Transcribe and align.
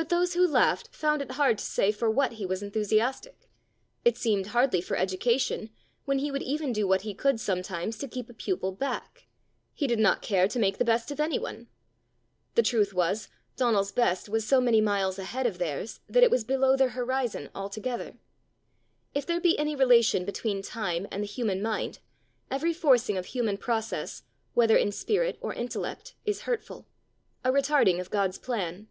But 0.00 0.08
those 0.08 0.32
who 0.32 0.48
laughed 0.48 0.88
found 0.92 1.20
it 1.22 1.32
hard 1.32 1.58
to 1.58 1.64
say 1.64 1.92
for 1.92 2.10
what 2.10 2.32
he 2.32 2.46
was 2.46 2.62
enthusiastic. 2.62 3.50
It 4.02 4.16
seemed 4.16 4.48
hardly 4.48 4.80
for 4.80 4.96
education, 4.96 5.68
when 6.06 6.20
he 6.20 6.30
would 6.32 6.40
even 6.42 6.72
do 6.72 6.86
what 6.88 7.02
he 7.02 7.12
could 7.14 7.38
sometimes 7.38 7.98
to 7.98 8.08
keep 8.08 8.30
a 8.30 8.34
pupil 8.34 8.72
back! 8.72 9.26
He 9.74 9.86
did 9.86 9.98
not 9.98 10.22
care 10.22 10.48
to 10.48 10.58
make 10.58 10.78
the 10.78 10.86
best 10.86 11.10
of 11.10 11.20
any 11.20 11.38
one! 11.38 11.66
The 12.54 12.62
truth 12.62 12.94
was, 12.94 13.28
Donal's 13.56 13.92
best 13.92 14.26
was 14.28 14.44
so 14.46 14.58
many 14.58 14.80
miles 14.80 15.18
ahead 15.18 15.46
of 15.46 15.58
theirs, 15.58 16.00
that 16.08 16.24
it 16.24 16.30
was 16.30 16.44
below 16.44 16.76
their 16.76 16.88
horizon 16.90 17.50
altogether. 17.54 18.16
If 19.14 19.26
there 19.26 19.38
be 19.40 19.56
any 19.58 19.76
relation 19.76 20.24
between 20.24 20.62
time 20.62 21.06
and 21.12 21.22
the 21.22 21.26
human 21.28 21.60
mind, 21.62 21.98
every 22.50 22.72
forcing 22.72 23.18
of 23.18 23.26
human 23.26 23.58
process, 23.58 24.22
whether 24.54 24.76
in 24.78 24.92
spirit 24.92 25.36
or 25.42 25.52
intellect, 25.52 26.14
is 26.24 26.42
hurtful, 26.42 26.88
a 27.44 27.52
retarding 27.52 28.00
of 28.00 28.10
God's 28.10 28.38
plan. 28.38 28.88